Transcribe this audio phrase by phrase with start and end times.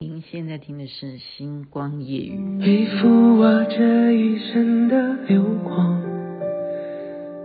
[0.00, 2.38] 您现在听的是《星光夜语》。
[2.60, 6.00] 背负我这一生的流光，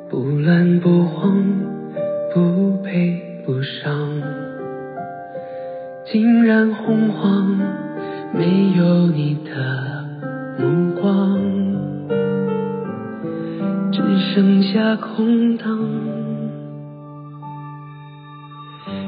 [0.07, 1.43] 不乱不慌，
[2.31, 4.21] 不悲不伤，
[6.05, 7.57] 竟然洪荒，
[8.35, 10.05] 没有你的
[10.59, 11.41] 目光，
[13.91, 13.99] 只
[14.31, 16.22] 剩下空荡。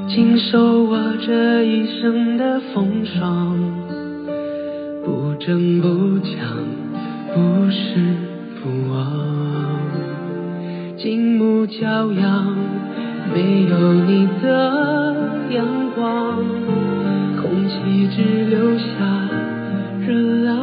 [0.07, 3.57] 经受我这一生的风霜，
[5.03, 6.57] 不争不抢，
[7.33, 8.15] 不失
[8.61, 9.11] 不忘，
[10.95, 12.55] 静沐骄阳，
[13.33, 14.47] 没有你的
[15.49, 16.37] 阳光，
[17.41, 18.85] 空气只留下
[20.07, 20.13] 热
[20.45, 20.55] 浪，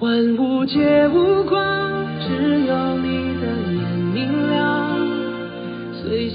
[0.00, 1.44] 万物皆无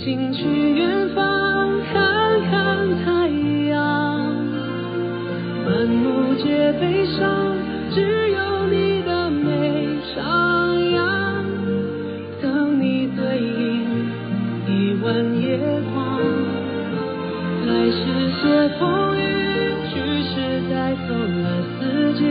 [0.05, 0.44] 心去
[0.76, 3.27] 远方，看看太
[3.72, 4.36] 阳。
[5.66, 7.57] 满目皆悲伤，
[7.90, 10.21] 只有你的美徜
[10.94, 11.02] 徉。
[12.40, 14.05] 等你对影，
[14.68, 15.57] 一万夜
[15.91, 16.22] 光。
[17.66, 19.20] 来时携风雨，
[19.90, 20.35] 去时
[20.70, 21.44] 带走了
[21.79, 22.22] 四季。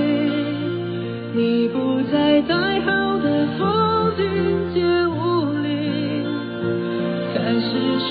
[1.34, 2.54] 你不再待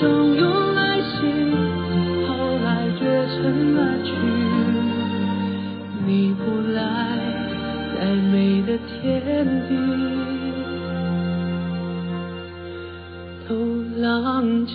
[0.00, 1.06] 汹涌来袭，
[2.26, 4.10] 后来绝尘而去。
[6.04, 6.42] 你不
[6.72, 6.82] 来，
[7.94, 9.70] 再美的天地
[13.48, 13.54] 都
[14.00, 14.72] 浪迹。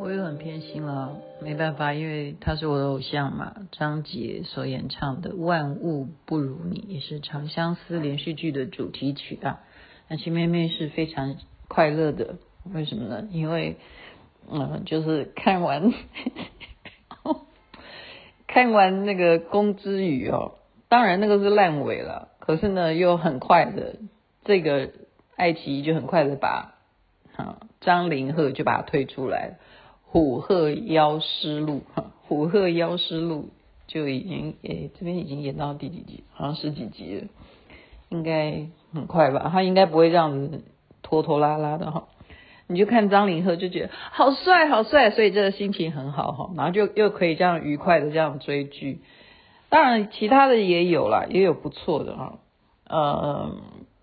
[0.00, 3.54] 我又很偏心了，没办法，因为他是我的偶像嘛。
[3.70, 9.60] 张杰所演唱的《万物不如你》也是《长相思》连续剧的主题曲啊。
[10.08, 11.36] 那秦妹妹是非常。
[11.68, 12.36] 快乐的，
[12.72, 13.28] 为什么呢？
[13.30, 13.76] 因为，
[14.50, 15.92] 嗯，就是看完
[18.46, 20.52] 看完那个《宫之羽》哦，
[20.88, 23.96] 当然那个是烂尾了，可是呢，又很快的，
[24.44, 24.90] 这个
[25.36, 26.74] 爱奇艺就很快的把
[27.34, 29.58] 啊张凌赫就把它推出来，
[30.04, 31.82] 《虎鹤妖师录》，
[32.28, 33.48] 《虎鹤妖师录》
[33.92, 36.22] 就已经诶这边已经演到第几集？
[36.32, 37.26] 好像十几集了，
[38.10, 39.50] 应该很快吧？
[39.52, 40.62] 他应该不会这样子。
[41.14, 42.08] 拖拖拉拉的哈，
[42.66, 49.00] 你就看张凌赫就觉得好帅好帅，所以这个心情很好哈，然后就又可以这样愉快的这样追剧。
[49.68, 52.38] 当然其他的也有啦，也有不错的哈。
[52.88, 53.52] 呃，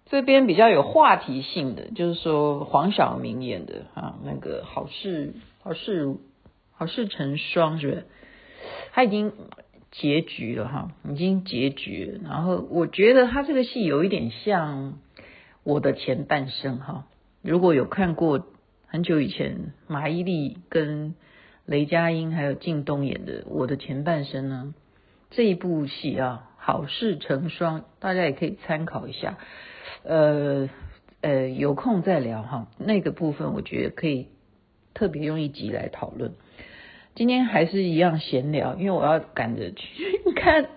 [0.06, 6.16] 这边比较有话题性的，就是说黄晓明演的啊，那个好事好事
[6.72, 8.06] 好事成双是不是？
[8.94, 9.34] 他已经
[9.92, 12.30] 结局了哈，已经结局了。
[12.30, 14.94] 然后我觉得他这个戏有一点像。
[15.64, 17.06] 我的前半生哈，
[17.42, 18.48] 如果有看过
[18.88, 21.14] 很久以前马伊琍跟
[21.66, 24.74] 雷佳音还有靳东演的《我的前半生》呢，
[25.30, 29.38] 这一部戏啊，好事成双，大家也可以参考一下。
[30.04, 30.70] 呃
[31.22, 34.30] 呃，有空再聊哈，那个部分我觉得可以
[34.96, 36.34] 特别用一集来讨论。
[37.14, 40.70] 今天还是一样闲聊，因为我要赶着去 看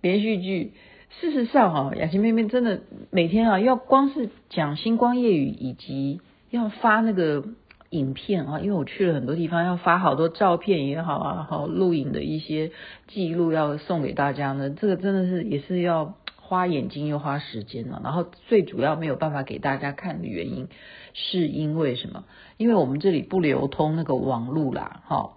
[0.00, 0.72] 连续剧。
[1.20, 2.80] 事实上哈，雅琪妹妹真的
[3.10, 6.20] 每天啊，要光是讲星光夜语，以及
[6.50, 7.44] 要发那个
[7.90, 12.72] 影片啊，因为我去了很多地方，要发好多照片也好啊，好录影的一些
[13.06, 14.70] 记录要送给大家呢。
[14.70, 18.00] 这个真的是也是要花眼睛又花时间了。
[18.04, 20.68] 然后最主要没有办法给大家看的原因，
[21.14, 22.24] 是因为什么？
[22.56, 25.36] 因为我们这里不流通那个网路啦，哈，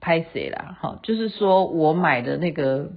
[0.00, 2.90] 拍谁啦，哈，就是说我买的那个。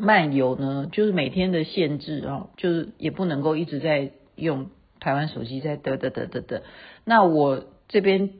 [0.00, 4.70] 漫游呢，就是每天的限制啊，就是也不能够一直在用
[5.00, 6.62] 台湾手机在得得得得得。
[7.04, 8.30] 那我这边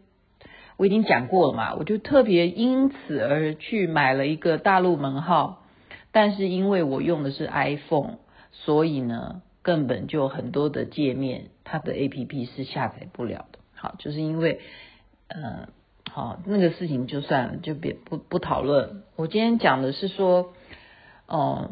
[0.76, 5.64] 我已经讲过了嘛，我就特别因此而去买了一个大陆门号，
[6.12, 8.18] 但是因为我用的是 iPhone，
[8.52, 13.58] 所以呢，根本就很多的界面它的 APP 是下载不了的。
[13.74, 14.60] 好，就是因为
[15.28, 15.68] 呃，
[16.10, 19.03] 好那个事情就算了，就别不不讨论。
[19.16, 20.53] 我今天讲的是说。
[21.28, 21.71] 哦，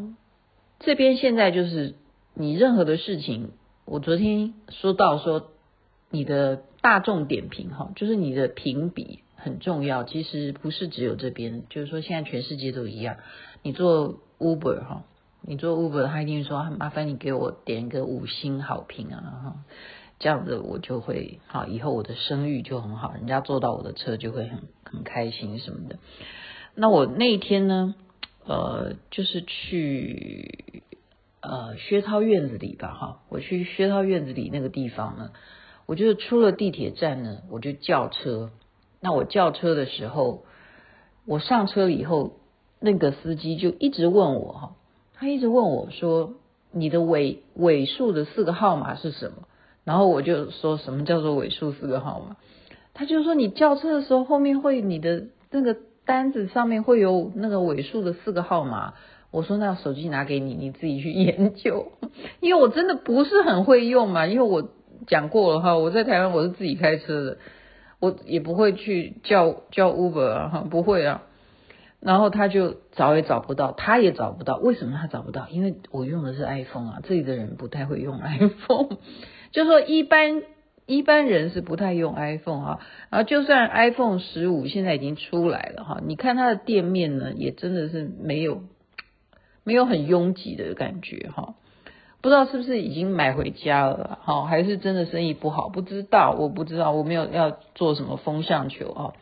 [0.80, 1.94] 这边现在就是
[2.34, 3.52] 你任何的事情，
[3.86, 5.50] 我昨天说到说
[6.10, 10.04] 你的大众点评哈，就是你的评比很重要。
[10.04, 13.16] 其实不是只有这边，就是说现在全世界都一样。
[13.62, 15.04] 你做 Uber 哈，
[15.40, 19.56] 你做 Uber，他一定说麻烦你给我点一个五星好评啊哈，
[20.18, 25.98] 这样子我就会好，以后我的声誉就很好，人家坐到我的车就会很很开心什么的。
[26.74, 27.94] 那我那一天呢？
[28.46, 30.84] 呃，就是去
[31.40, 35.32] 呃薛涛院子里吧，哈，我去薛涛院子里那个地方呢，
[35.86, 38.50] 我就出了地铁站呢，我就叫车。
[39.00, 40.44] 那我叫车的时候，
[41.26, 42.38] 我上车以后，
[42.80, 44.76] 那个司机就一直问我哈，
[45.14, 46.34] 他一直问我说
[46.72, 49.46] ：“你的尾尾数的四个号码是什么？”
[49.84, 52.36] 然后我就说什么叫做尾数四个号码？
[52.94, 55.76] 他就说你叫车的时候后面会你的那个
[56.06, 58.94] 单子上面会有那个尾数的四个号码。
[59.32, 61.92] 我说那手机拿给你，你自己去研究，
[62.40, 64.26] 因为我真的不是很会用嘛。
[64.26, 64.70] 因为我
[65.06, 67.38] 讲过了哈，我在台湾我是自己开车的，
[68.00, 71.22] 我也不会去叫叫 Uber 啊，哈，不会啊。
[72.00, 74.56] 然后他就找也找不到，他也找不到。
[74.58, 75.48] 为什么他找不到？
[75.50, 78.96] 因为我用的是 iPhone 啊，这里的人不太会用 iPhone，
[79.50, 80.42] 就说一般
[80.86, 82.80] 一般人是不太用 iPhone 哈。
[83.10, 88.62] 然后就算 iPhone 十五现在已经出来了哈，你看它的店面呢，也真的是没有。
[89.68, 91.56] 没有很拥挤的感觉哈，
[92.20, 95.68] 不知道是不是已经买回家了哈，还是真的生意不好？
[95.68, 99.12] 不知道，我不知道，我没有要做什么风向球啊。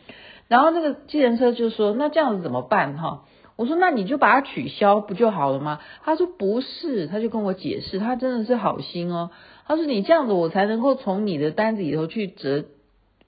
[0.47, 3.25] 然后那个计程车就说：“那这样子怎么办哈？”
[3.57, 9.31] 我说：“那你就把它取消不就好了吗？”他说：“不是。”他就跟我解释，他真的是好心哦。
[9.67, 12.65] 他说：“你这样子，我才能够从你的单子里头去折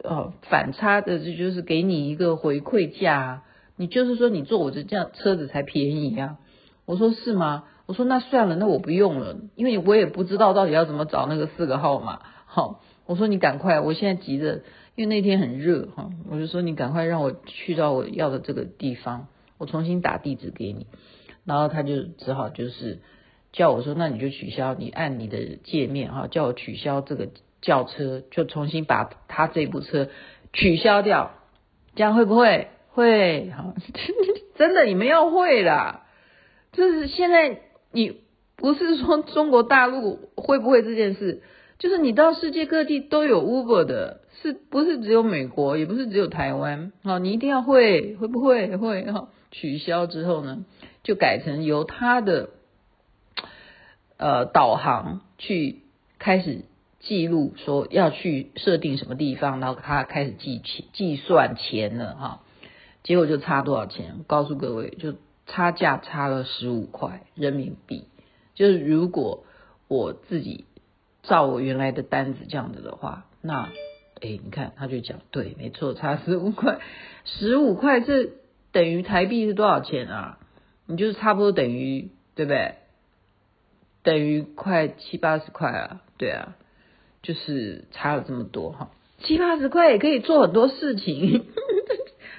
[0.02, 3.42] 呃反差的，这就是给你一个回馈价。
[3.76, 6.38] 你就是说，你坐我这这样车子才便宜啊。”
[6.86, 7.64] 我说是吗？
[7.86, 12.20] 我说那算了，那我不用了，因为我也不知道到底要怎么找那个四个号码。
[12.46, 14.62] 好，我说你赶快，我现在急着，
[14.94, 19.28] 因为那天很热哈，我就说你赶快让我去到我要的这个地方，
[19.58, 20.86] 我重新打地址给你。
[21.44, 23.00] 然后他就只好就是
[23.56, 27.30] 叫我说，那你就取消，你按你的界面哈，叫我取消这个
[27.62, 30.08] 轿车，就重新把他这部车
[30.52, 31.30] 取消掉，
[31.94, 32.68] 这样会不会？
[32.92, 33.74] 会，好，
[34.56, 36.04] 真的你们要会啦。
[36.72, 37.62] 就是现在，
[37.92, 38.20] 你
[38.56, 41.42] 不是说中国大陆会不会这件事？
[41.78, 46.92] 就是你到世界各地都有 Uber 的，是不是只有美国，也不是只有台湾？
[47.02, 49.02] 好，你一定要会，会不会会？
[49.10, 50.64] 哈，取消之后呢，
[51.02, 52.50] 就改成由他的
[54.16, 55.82] 呃导航去
[56.18, 56.64] 开始
[57.00, 62.40] 记录，说要去设定什么地方，然后他开始计钱计算钱了哈。
[63.02, 64.24] 结果就差多少钱？
[64.26, 65.14] 告诉各位就。
[65.48, 68.08] 差价差了十五块人民币，
[68.56, 69.44] 就是如果
[69.86, 70.64] 我自己
[71.22, 73.68] 照我原来的单子这样子的话，那
[74.20, 76.80] 诶你看他就讲对，没错，差十五块，
[77.24, 78.28] 十五块这
[78.72, 80.40] 等于台币是多少钱啊？
[80.86, 82.74] 你就是差不多等于对不对？
[84.06, 86.56] 等于快七八十块啊，对啊，
[87.22, 91.44] 就是差了这么多哈，七八十块也可以做很多事情。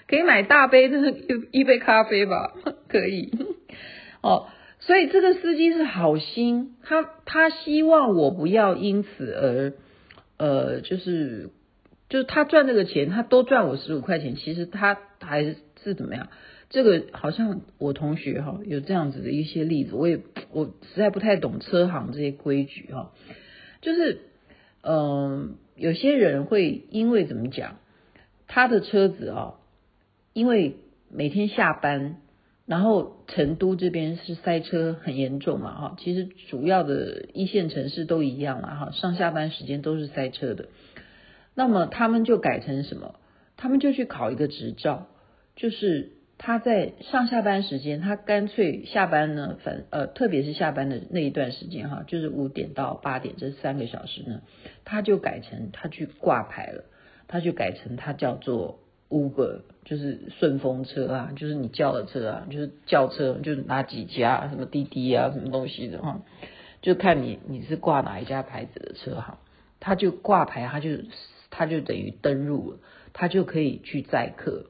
[0.07, 2.53] 可以买大杯的一一杯咖啡吧，
[2.87, 3.29] 可以
[4.21, 4.47] 哦。
[4.79, 9.73] 所以这个司机是好心，他他希望我不要因此而
[10.37, 11.49] 呃，就是
[12.07, 16.29] 就是他赚这个钱，他多赚我十五块钱，其实他还是怎么样？
[16.69, 20.19] 这个好像我同学哈有这样子的一些例子，我也
[20.51, 23.13] 我实在不太懂车行这些规矩哈，
[23.81, 24.21] 就是
[24.81, 27.77] 嗯、有些人会因为怎么讲，
[28.47, 29.55] 他的车子啊。
[30.33, 30.75] 因为
[31.09, 32.17] 每天下班，
[32.67, 40.67] 然后成都这边是塞车很严重嘛，哈，其实主要的一线城市都一样了，哈，上下班时间都是塞车的。
[41.55, 43.15] 那么他们就改成什么？
[43.55, 45.07] 他们就去考一个执照，
[45.55, 54.41] 就是他在上下班时间，他干脆下班呢，反呃，特别是下班的那一段时间，哈，就是五点到八点这三个小时呢，
[54.85, 56.83] 他就改成他去挂牌了，
[57.27, 58.79] 他就改成他叫做。
[59.09, 66.19] Uber 就是顺风车啊，就是你叫的车啊，就是叫车，就是哪几家什么滴滴啊，什么东西的哈，
[66.81, 69.39] 就看你你是挂哪一家牌子的车哈，
[69.79, 70.89] 他就挂牌，他就
[71.49, 72.79] 他就等于登入了，
[73.13, 74.65] 他就可以去载客，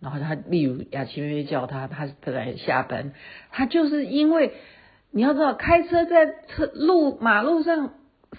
[0.00, 3.12] 然后他例如雅琪妹妹叫他，他本来下班，
[3.50, 4.52] 他就是因为
[5.10, 7.94] 你要知道开车在车路马路上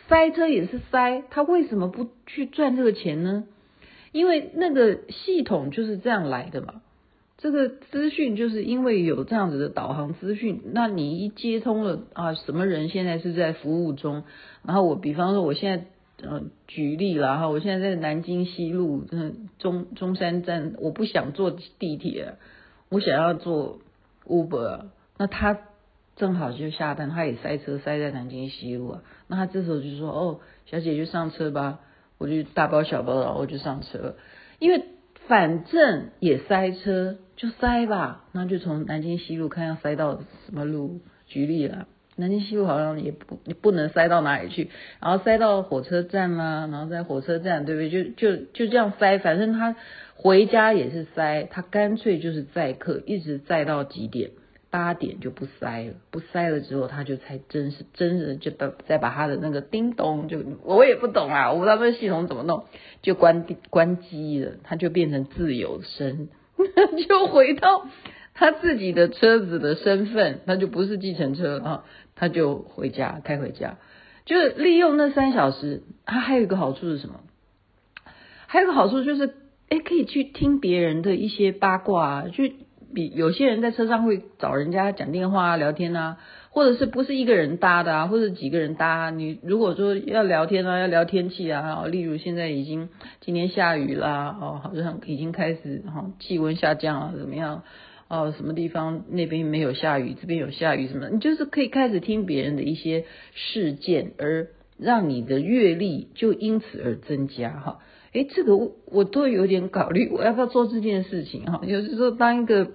[0.07, 3.43] 塞车也是塞，他为什么不去赚这个钱呢？
[4.11, 6.81] 因为那个系统就是这样来的嘛，
[7.37, 14.23] 这个资讯就是因为有这样子的导航资讯，那你一接通了啊，什么人现在是在服务中？
[14.65, 15.85] 然后我比方说，我现在
[16.23, 22.35] 呃举例了哈，我现在在南京西路嗯中中山站，我不想坐地铁，
[22.89, 23.79] 我想要坐
[24.27, 24.85] Uber，
[25.17, 25.57] 那他
[26.15, 31.79] 正好就下单，他也塞车塞在南京西路啊，那他这时候就说哦，小姐就上车吧。
[32.17, 34.15] 我就大包小包的，我就上车，
[34.59, 34.85] 因为
[35.27, 38.25] 反正也塞车，就塞吧。
[38.31, 41.87] 那就从南京西路看要塞到什么路，举例了，
[42.17, 47.89] 南京西路好像也不不能塞到哪里去，然后塞到火车站啦，然后在火车站对不对？
[47.89, 49.75] 就就就这样塞，反正他
[50.15, 54.31] 回家也是塞，他干脆就是载客，一直载到几点？
[54.69, 62.63] 八点就不塞了，不塞了之后，他就才真是真的就把再把他的那个叮咚就我也不懂啊，我不知道这系统怎么弄，
[63.01, 66.29] 就关关机了，他就变成自由身，
[67.09, 67.85] 就回到
[68.33, 71.83] 他自己的车子的身份，他就不是计程车啊，
[72.15, 73.77] 他就回家开回家，
[74.25, 77.21] 就是利用那三小时，他还有一个好处是什么？
[78.47, 79.33] 还有个好处就是，
[79.69, 82.55] 哎，可以去听别人的一些八卦啊，去。
[82.93, 86.17] 比有些人在车上会找人家讲电话啊、聊天啊，
[86.49, 89.09] 或者是不是一个人搭的啊，或者几个人搭。
[89.11, 92.89] 你如果说要聊天啊，要聊天气啊，例如现在已经
[93.21, 97.63] 今天下雨啦，哦，好像已经开始哈气温下降啊，怎么样？
[98.11, 101.07] 哦，什么地方那边没有下雨，这边有下雨什么？
[101.09, 107.79] 你就是可以开始听别人的一些事件，而让你的阅历就因此而增加哈。
[108.11, 111.61] 哎，这个我我都有点考虑，我要不要做这件事情哈？
[111.65, 112.71] 有时候当一个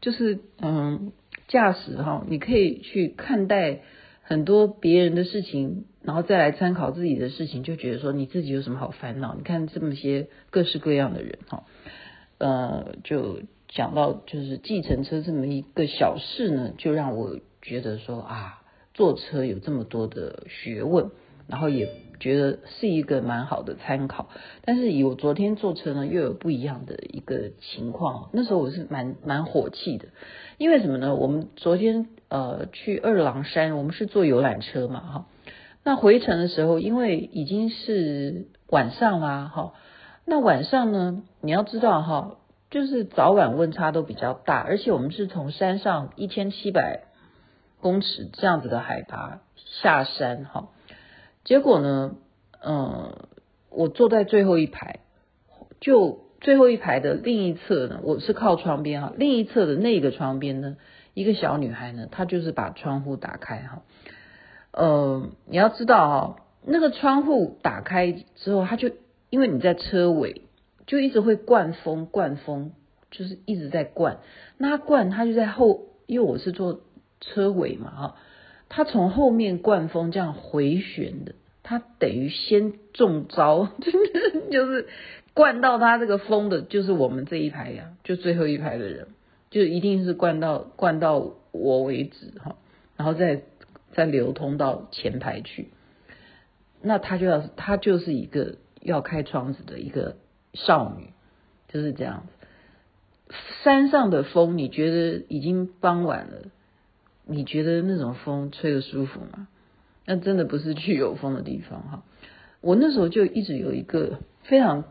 [0.00, 1.12] 就是嗯
[1.46, 3.82] 驾驶哈，你可以去看待
[4.22, 9.36] 很多别人的事情，然后再来参考自己的事情，就觉得说你自己有什么好烦恼？
[9.36, 11.62] 你看这么些各式各样的人哈，
[12.38, 18.60] 呃，就讲到就是计程车这么一个小事呢，就让我觉得说啊，
[18.92, 21.10] 坐车有这么多的学问，
[21.48, 21.88] 然后也。
[22.20, 24.28] 觉得是一个蛮好的参考，
[24.66, 28.28] 但是以我昨天坐车呢，又有不一样的一个情况。
[28.34, 30.08] 那时候我是蛮蛮火气的，
[30.58, 31.14] 因为什么呢？
[31.14, 35.26] 我们昨天呃去二郎山，我们是坐游览车嘛，哈。
[35.82, 39.72] 那回程的时候，因为已经是晚上啦，哈。
[40.26, 42.36] 那晚上呢，你要知道哈，
[42.70, 47.02] 就是早晚温差都比较大，而且我们是从山上一千七百
[47.80, 50.68] 公尺这样子的海拔下山，哈。
[51.42, 52.14] 结果呢，
[52.62, 53.16] 嗯，
[53.70, 55.00] 我坐在最后一排，
[55.80, 60.76] 就最后一排的另一侧呢，我是靠窗边哈，另一侧的那个窗边呢，
[61.14, 63.82] 一个小女孩呢，她就是把窗户打开哈，
[64.72, 68.90] 呃，你要知道哈，那个窗户打开之后，她就
[69.30, 70.42] 因为你在车尾，
[70.90, 72.72] 就一直会灌风，灌风
[73.12, 74.18] 就是一直在灌，
[74.58, 76.80] 那灌，他就在后，因为我是坐
[77.20, 78.16] 车尾嘛哈。
[78.68, 83.68] 他从后面灌风这样回旋的，他等于先中招，
[84.50, 84.88] 就是
[85.32, 89.06] 灌到他这个风的，就是我们这一排呀，就最后一排的人，
[89.48, 92.56] 就一定是灌到灌到我为止哈，
[92.96, 93.42] 然后再
[93.92, 95.68] 再流通到前排去。
[96.82, 100.16] 那他就要他就是一个要开窗子的一个
[100.54, 101.12] 少女，
[101.68, 103.36] 就是这样子。
[103.62, 106.50] 山上的风，你觉得已经傍晚了？
[107.26, 109.46] 你觉得那种风吹得舒服吗？
[110.04, 112.02] 那真的不是去有风的地方哈。
[112.60, 114.84] 我那时候就一直有一个非常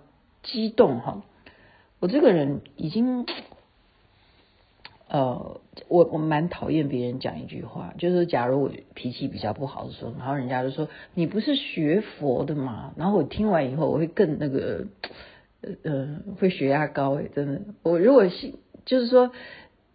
[0.44, 1.24] 激动哈。
[2.00, 3.26] 我这个人已经，
[5.10, 12.94] 呃，我我蛮讨厌别人讲一句话，就是假如我脾气比较不好的时候，然后人家就说你不是学佛的吗？
[12.96, 14.86] 然后我听完以后，我会更那个，
[15.84, 17.62] 呃，会血压高诶，真的。
[17.84, 18.54] 我如果是
[18.86, 19.32] 就是说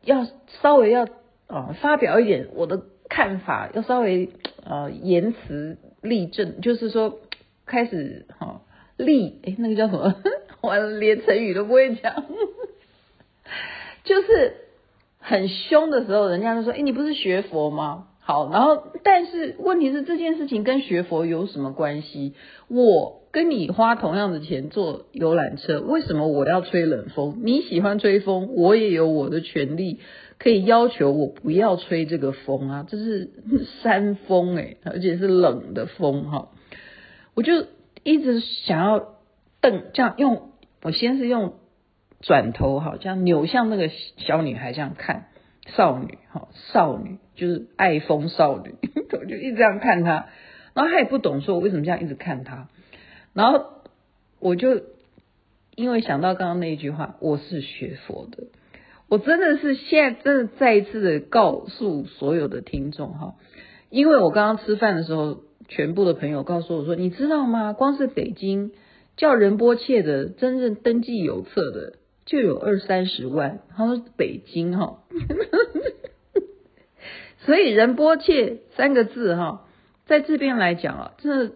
[0.02, 0.26] 要
[0.62, 1.06] 稍微要。
[1.46, 4.30] 啊，发表一点我的看法，要稍微
[4.64, 7.18] 呃言辞立正，就是说
[7.66, 8.62] 开始哈
[8.96, 10.14] 立，哎，那个叫什么？
[10.62, 12.24] 我连成语都不会讲，
[14.04, 14.54] 就是
[15.18, 18.08] 很凶的时候，人家就说，哎，你不是学佛吗？
[18.26, 22.34] 好，然后但是问题是这件事情跟学佛有什么关系？
[22.68, 27.40] 我跟你花同样的钱坐游览车，为什么我要吹冷风？
[27.42, 30.00] 你喜欢吹风，我也有我的权利。
[30.36, 33.30] 可以要求我不要吹这个风啊，这是
[33.82, 36.48] 山风哎，而且是冷的风哈。
[37.34, 37.66] 我就
[38.02, 39.14] 一直想要
[39.60, 40.50] 瞪，这样用，
[40.82, 41.54] 我先是用
[42.20, 45.26] 转头哈，这样扭向那个小女孩这样看，
[45.68, 48.74] 少女哈，少女就是爱风少女，
[49.18, 50.26] 我就一直这样看她，
[50.74, 52.68] 然后她也不懂说我为什么这样一直看她，
[53.32, 53.66] 然后
[54.40, 54.82] 我就
[55.74, 58.44] 因为想到刚刚那一句话，我是学佛的。
[59.06, 63.34] 我真的是现在真的再一次的告诉所有的听众哈，
[63.90, 67.74] 因为我刚刚吃饭的时候，全部的朋友告诉我说，你知道吗？
[67.74, 68.72] 光是北京
[69.16, 75.00] 叫仁波切的真正登记有册的就有二三十万，他说北京哈，
[77.44, 79.66] 所以仁波切三个字哈，
[80.06, 81.52] 在这边来讲啊，这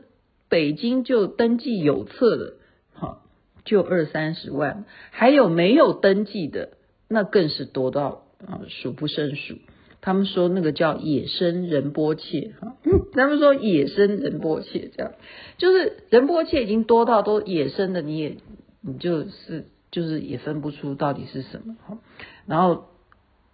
[0.49, 2.55] 北京就登记有册的
[2.95, 3.19] 哈，
[3.65, 6.71] 就二三十万，还有没有登记的？
[7.09, 9.55] 那更是多到啊数不胜数，
[10.03, 12.77] 他们说那个叫野生仁波切哈，
[13.15, 15.13] 他们说野生仁波切这样，
[15.57, 18.37] 就是仁波切已经多到都野生的，你也
[18.83, 21.99] 你就是就是也分不出到底是什么哈。
[22.47, 22.85] 然后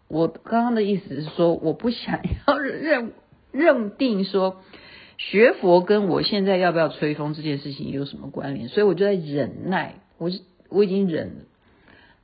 [0.08, 3.12] 我刚刚的意思是说，我不想要认
[3.52, 4.62] 认定说
[5.18, 10.30] 学佛跟我现在要不要吹风这件事情有什么关联，所以我就在忍耐，我
[10.68, 11.44] 我已经忍了，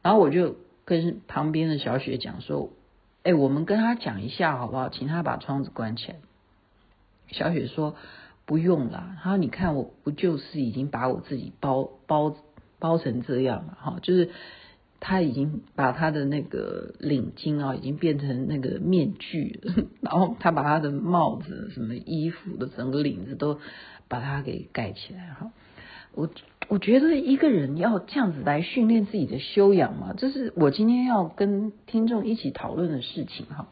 [0.03, 2.71] 然后我就跟旁边的小雪讲说。
[3.23, 4.89] 哎，我们跟他讲一下好不好？
[4.89, 6.17] 请他把窗子关起来。
[7.31, 7.95] 小雪说
[8.47, 12.35] 不用啦，他说你看我不就是已经把我自己包包
[12.79, 14.31] 包成这样了哈，就是
[15.01, 23.59] 他已经把他的那个领巾啊，已经变成那个面具了，然后他把他的帽子、什么衣服的整个领子都
[24.09, 25.51] 把它给盖起来哈。
[26.13, 26.29] 我
[26.69, 33.69] 我觉得一个人要这样子来训练自己的修养嘛，这是我今天要跟听众一起讨论的事情哈。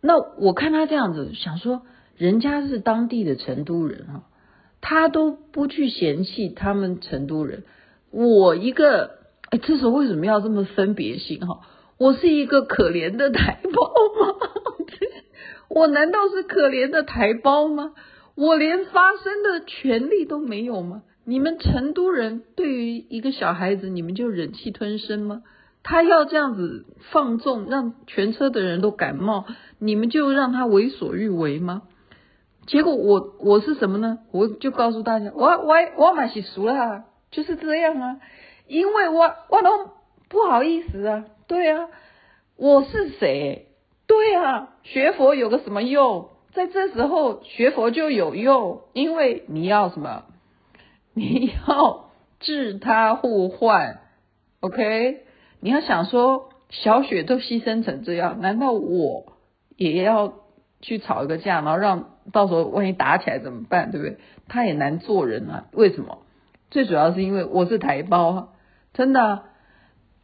[0.00, 1.82] 那我看他这样子，想说
[2.16, 4.24] 人家是当地的成都人哈，
[4.80, 7.62] 他都不去嫌弃他们成都人。
[8.10, 9.17] 我一个
[9.50, 11.60] 哎，这时候为什么要这么分别心哈？
[11.96, 13.70] 我是一个可怜的台胞
[14.20, 14.34] 吗？
[15.68, 17.92] 我难道是可怜的台胞吗？
[18.34, 21.02] 我连发声的权利都没有吗？
[21.24, 25.42] 你们成都人对于一个小孩子，你们就忍气吞声吗？
[25.82, 29.46] 他要这样子放纵，让全车的人都感冒，
[29.78, 31.82] 你们就让他为所欲为吗？
[32.66, 34.18] 结果我我是什么呢？
[34.30, 38.16] 我就告诉大家，我我我蛮是熟了，就是这样啊，
[38.68, 39.90] 因为我我都
[40.28, 41.88] 不好意思啊，对啊，
[42.56, 43.66] 我是谁？
[44.06, 46.28] 对啊，学佛有个什么用？
[46.52, 50.24] 在这时候学佛就有用，因为你要什么？
[51.14, 52.10] 你要
[52.40, 54.00] 治他互换
[54.60, 55.24] ，OK？
[55.60, 59.32] 你要想说，小雪都牺牲成这样，难道我
[59.76, 60.34] 也要
[60.80, 63.90] 去吵一个架，然后让到时候万一打起来怎么办？
[63.90, 64.18] 对不对？
[64.46, 65.66] 他也难做人啊。
[65.72, 66.18] 为什么？
[66.70, 68.50] 最主要是因为我是台胞，
[68.92, 69.42] 真的。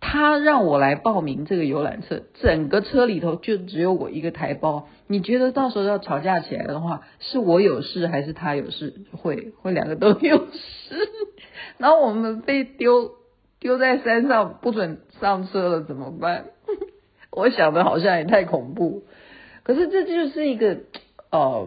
[0.07, 4.87] 他让我来报名这个游览车，整个车里头就只有我一个台胞。
[5.07, 8.93] 你觉得到时候要吵架起来的话，是我有事还是他有事？
[9.13, 11.09] 会 会两个都有事。
[11.79, 13.13] 然后我们被丢
[13.59, 16.49] 丢在山上，不准上车了，怎么办？
[17.33, 19.05] 我想的好像也太恐怖。
[19.63, 20.81] 可是这就是一个
[21.31, 21.67] 呃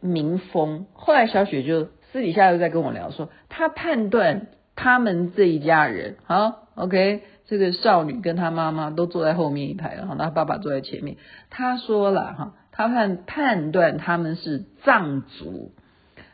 [0.00, 0.86] 民风。
[0.94, 4.48] 后来小雪就私底下又在跟我聊说，她判断
[4.80, 7.22] 他们这一家人好，OK。
[7.48, 11.16] 这个少女跟她妈妈都坐在后面一排，然后她爸爸坐在前面。
[11.50, 15.72] 她说了哈，她判判断他们是藏族。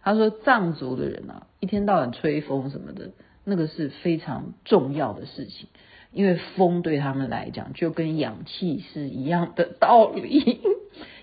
[0.03, 3.13] 她说藏族的人啊，一天到晚吹风什么的，
[3.45, 5.69] 那个是非常重要的事情，
[6.13, 10.61] 因为风对他们来讲就跟氧气是一样的道理。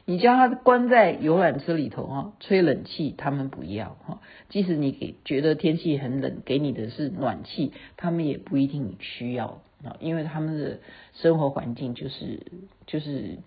[0.05, 4.19] 你将他关在游览车里头哈，吹冷气他们不要哈。
[4.49, 9.95] 即使你给觉得天气很冷，给你的是暖气，他们也不一定需要啊。
[9.99, 10.79] 因为他们的
[11.13, 12.45] 生活环境就是
[12.87, 13.37] 就是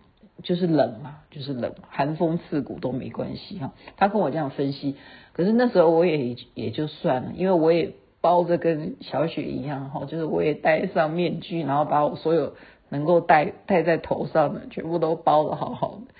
[0.43, 3.73] 就是冷嘛，就是冷，寒风刺骨都没关系哈。
[3.97, 4.97] 他跟我这样分析，
[5.33, 12.55] 可是那时候我也也就算了，因为我也包着跟小雪一样哈，就是我也戴上面具，然后把我所有
[12.89, 16.15] 能够戴戴在头上的全部都包得好好的，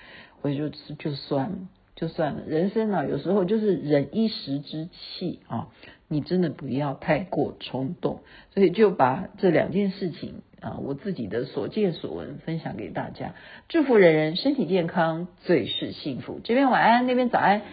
[0.45, 1.55] 我就就算了，
[1.95, 2.43] 就算了。
[2.45, 5.69] 人生啊，有时候就是忍一时之气啊。
[6.07, 8.19] 你真的不要太过冲动，
[8.53, 13.33] 所以就把这两件事情啊，我自己的所见所闻分享给大家。
[13.69, 16.39] 祝福人人身体健康，最是幸福。
[16.43, 17.63] 这边晚安，那边早安，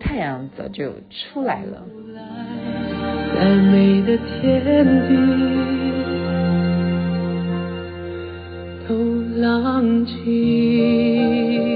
[0.00, 1.86] 太阳早就出来了。
[3.34, 5.16] 在美的天地
[8.88, 8.94] 都
[9.38, 11.71] 浪迹